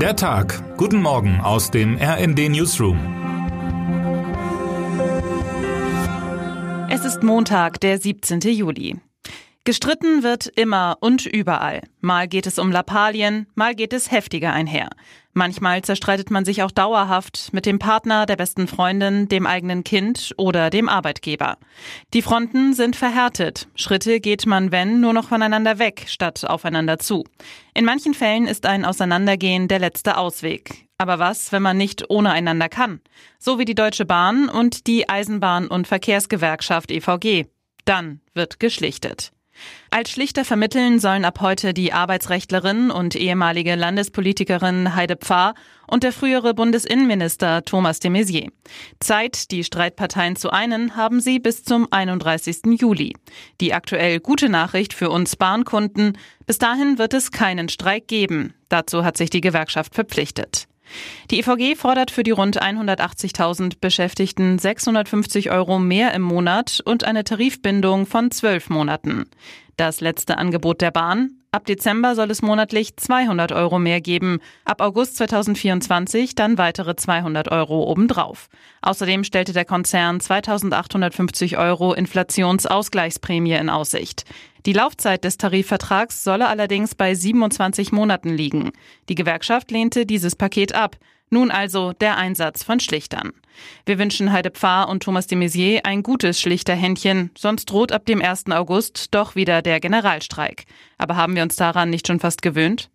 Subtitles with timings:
[0.00, 0.76] Der Tag.
[0.76, 2.98] Guten Morgen aus dem RND Newsroom.
[6.90, 8.40] Es ist Montag, der 17.
[8.40, 9.00] Juli.
[9.66, 11.82] Gestritten wird immer und überall.
[12.00, 14.90] Mal geht es um Lappalien, mal geht es heftiger einher.
[15.32, 20.34] Manchmal zerstreitet man sich auch dauerhaft mit dem Partner, der besten Freundin, dem eigenen Kind
[20.36, 21.58] oder dem Arbeitgeber.
[22.14, 23.66] Die Fronten sind verhärtet.
[23.74, 27.24] Schritte geht man, wenn, nur noch voneinander weg, statt aufeinander zu.
[27.74, 30.86] In manchen Fällen ist ein Auseinandergehen der letzte Ausweg.
[30.96, 33.00] Aber was, wenn man nicht ohne einander kann?
[33.40, 37.46] So wie die Deutsche Bahn und die Eisenbahn- und Verkehrsgewerkschaft EVG.
[37.84, 39.32] Dann wird geschlichtet.
[39.90, 45.54] Als Schlichter vermitteln sollen ab heute die Arbeitsrechtlerin und ehemalige Landespolitikerin Heide Pfarr
[45.86, 48.50] und der frühere Bundesinnenminister Thomas de Maizière.
[49.00, 52.80] Zeit, die Streitparteien zu einen, haben sie bis zum 31.
[52.80, 53.14] Juli.
[53.60, 58.54] Die aktuell gute Nachricht für uns Bahnkunden, bis dahin wird es keinen Streik geben.
[58.68, 60.66] Dazu hat sich die Gewerkschaft verpflichtet.
[61.30, 67.24] Die EVG fordert für die rund 180.000 Beschäftigten 650 Euro mehr im Monat und eine
[67.24, 69.24] Tarifbindung von zwölf Monaten.
[69.76, 71.32] Das letzte Angebot der Bahn.
[71.52, 74.40] Ab Dezember soll es monatlich 200 Euro mehr geben.
[74.66, 78.48] Ab August 2024 dann weitere 200 Euro obendrauf.
[78.82, 84.24] Außerdem stellte der Konzern 2850 Euro Inflationsausgleichsprämie in Aussicht.
[84.66, 88.72] Die Laufzeit des Tarifvertrags solle allerdings bei 27 Monaten liegen.
[89.08, 90.96] Die Gewerkschaft lehnte dieses Paket ab.
[91.30, 93.32] Nun also der Einsatz von Schlichtern.
[93.84, 98.20] Wir wünschen Heide Pfarr und Thomas de Maizière ein gutes Schlichterhändchen, sonst droht ab dem
[98.20, 98.46] 1.
[98.50, 100.64] August doch wieder der Generalstreik.
[100.98, 102.90] Aber haben wir uns daran nicht schon fast gewöhnt?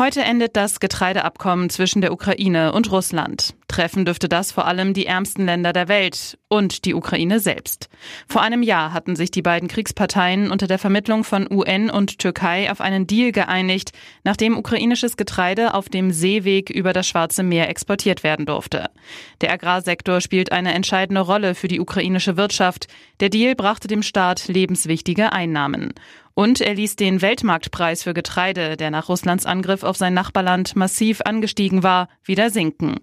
[0.00, 3.54] Heute endet das Getreideabkommen zwischen der Ukraine und Russland.
[3.68, 7.90] Treffen dürfte das vor allem die ärmsten Länder der Welt und die Ukraine selbst.
[8.26, 12.70] Vor einem Jahr hatten sich die beiden Kriegsparteien unter der Vermittlung von UN und Türkei
[12.70, 13.92] auf einen Deal geeinigt,
[14.24, 18.88] nachdem ukrainisches Getreide auf dem Seeweg über das Schwarze Meer exportiert werden durfte.
[19.42, 22.86] Der Agrarsektor spielt eine entscheidende Rolle für die ukrainische Wirtschaft.
[23.20, 25.92] Der Deal brachte dem Staat lebenswichtige Einnahmen.
[26.40, 31.20] Und er ließ den Weltmarktpreis für Getreide, der nach Russlands Angriff auf sein Nachbarland massiv
[31.20, 32.94] angestiegen war, wieder sinken.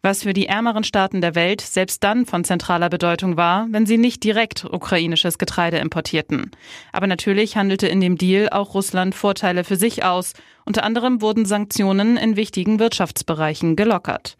[0.00, 3.98] Was für die ärmeren Staaten der Welt selbst dann von zentraler Bedeutung war, wenn sie
[3.98, 6.50] nicht direkt ukrainisches Getreide importierten.
[6.90, 10.32] Aber natürlich handelte in dem Deal auch Russland Vorteile für sich aus.
[10.64, 14.38] Unter anderem wurden Sanktionen in wichtigen Wirtschaftsbereichen gelockert.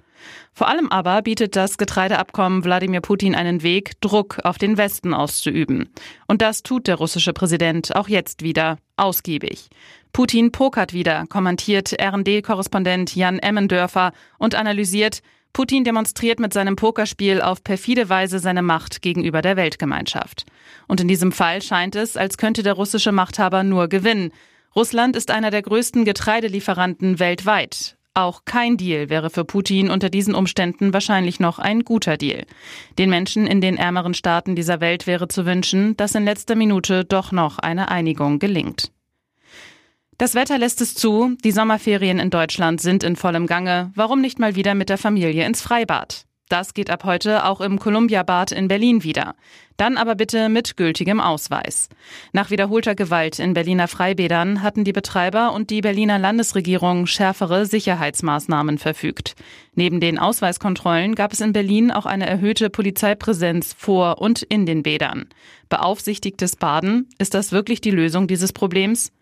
[0.53, 5.89] Vor allem aber bietet das Getreideabkommen Wladimir Putin einen Weg, Druck auf den Westen auszuüben.
[6.27, 9.69] Und das tut der russische Präsident auch jetzt wieder, ausgiebig.
[10.12, 17.65] Putin pokert wieder, kommentiert RD-Korrespondent Jan Emmendörfer und analysiert, Putin demonstriert mit seinem Pokerspiel auf
[17.65, 20.45] perfide Weise seine Macht gegenüber der Weltgemeinschaft.
[20.87, 24.31] Und in diesem Fall scheint es, als könnte der russische Machthaber nur gewinnen.
[24.77, 27.98] Russland ist einer der größten Getreidelieferanten weltweit.
[28.19, 32.47] Auch kein Deal wäre für Putin unter diesen Umständen wahrscheinlich noch ein guter Deal.
[32.99, 37.05] Den Menschen in den ärmeren Staaten dieser Welt wäre zu wünschen, dass in letzter Minute
[37.05, 38.91] doch noch eine Einigung gelingt.
[40.19, 43.93] Das Wetter lässt es zu, die Sommerferien in Deutschland sind in vollem Gange.
[43.95, 46.25] Warum nicht mal wieder mit der Familie ins Freibad?
[46.49, 49.35] Das geht ab heute auch im Columbia Bad in Berlin wieder.
[49.77, 51.89] Dann aber bitte mit gültigem Ausweis.
[52.33, 58.79] Nach wiederholter Gewalt in Berliner Freibädern hatten die Betreiber und die Berliner Landesregierung schärfere Sicherheitsmaßnahmen
[58.79, 59.37] verfügt.
[59.75, 64.83] Neben den Ausweiskontrollen gab es in Berlin auch eine erhöhte Polizeipräsenz vor und in den
[64.83, 65.29] Bädern.
[65.69, 69.13] Beaufsichtigtes Baden, ist das wirklich die Lösung dieses Problems?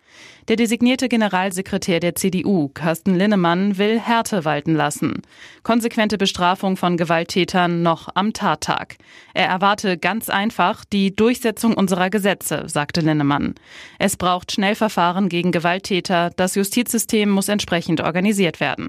[0.49, 5.23] Der designierte Generalsekretär der CDU, Carsten Linnemann, will Härte walten lassen.
[5.65, 8.97] Konsequente Bestrafung von Gewalttätern noch am Tattag.
[9.35, 13.57] Er erwarte ganz einfach die Durchsetzung unserer Gesetze, sagte Linnemann.
[13.99, 16.31] Es braucht Schnellverfahren gegen Gewalttäter.
[16.37, 18.89] Das Justizsystem muss entsprechend organisiert werden.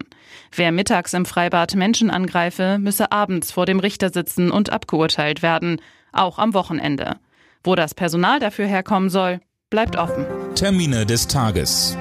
[0.55, 5.81] Wer mittags im Freibad Menschen angreife, müsse abends vor dem Richter sitzen und abgeurteilt werden.
[6.11, 7.17] Auch am Wochenende.
[7.63, 9.39] Wo das Personal dafür herkommen soll,
[9.69, 10.25] bleibt offen.
[10.55, 11.97] Termine des Tages.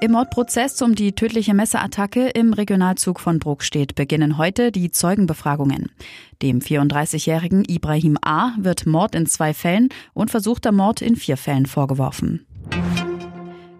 [0.00, 5.90] Im Mordprozess um die tödliche Messerattacke im Regionalzug von Bruckstedt beginnen heute die Zeugenbefragungen.
[6.42, 8.52] Dem 34-jährigen Ibrahim A.
[8.58, 12.46] wird Mord in zwei Fällen und versuchter Mord in vier Fällen vorgeworfen.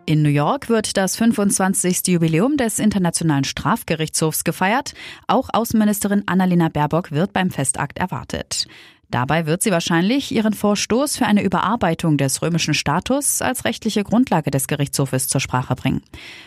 [0.06, 2.06] In New York wird das 25.
[2.06, 4.94] Jubiläum des Internationalen Strafgerichtshofs gefeiert.
[5.26, 8.66] Auch Außenministerin Annalena Baerbock wird beim Festakt erwartet.
[9.10, 14.50] Dabei wird sie wahrscheinlich ihren Vorstoß für eine Überarbeitung des römischen Status als rechtliche Grundlage
[14.50, 16.02] des Gerichtshofes zur Sprache bringen.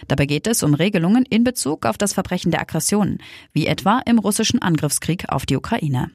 [0.08, 3.18] Dabei geht es um Regelungen in Bezug auf das Verbrechen der Aggression,
[3.52, 6.12] wie etwa im russischen Angriffskrieg auf die Ukraine.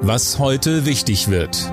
[0.00, 1.70] Was heute wichtig wird.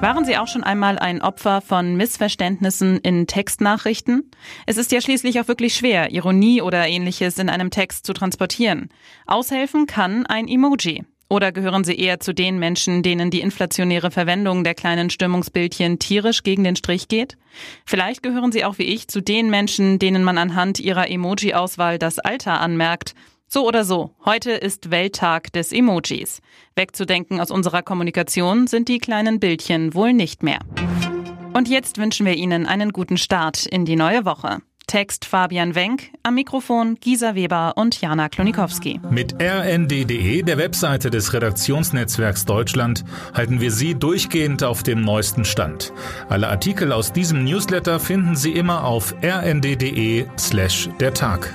[0.00, 4.30] Waren Sie auch schon einmal ein Opfer von Missverständnissen in Textnachrichten?
[4.66, 8.88] Es ist ja schließlich auch wirklich schwer, Ironie oder ähnliches in einem Text zu transportieren.
[9.26, 11.04] Aushelfen kann ein Emoji.
[11.30, 16.42] Oder gehören Sie eher zu den Menschen, denen die inflationäre Verwendung der kleinen Stimmungsbildchen tierisch
[16.42, 17.38] gegen den Strich geht?
[17.86, 22.18] Vielleicht gehören Sie auch wie ich zu den Menschen, denen man anhand ihrer Emoji-Auswahl das
[22.18, 23.14] Alter anmerkt
[23.52, 26.40] so oder so, heute ist Welttag des Emojis.
[26.76, 30.60] Wegzudenken aus unserer Kommunikation sind die kleinen Bildchen wohl nicht mehr.
[31.52, 34.58] Und jetzt wünschen wir Ihnen einen guten Start in die neue Woche.
[34.86, 39.00] Text Fabian Wenk, am Mikrofon Gisa Weber und Jana Klonikowski.
[39.10, 43.04] Mit rnd.de, der Webseite des Redaktionsnetzwerks Deutschland,
[43.34, 45.92] halten wir Sie durchgehend auf dem neuesten Stand.
[46.28, 51.54] Alle Artikel aus diesem Newsletter finden Sie immer auf rnd.de slash der Tag.